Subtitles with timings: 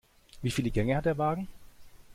[0.41, 1.47] Wieviele Gänge hat der Wagen?